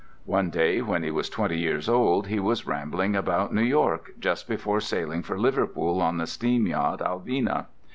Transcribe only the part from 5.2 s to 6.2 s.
for Liverpool on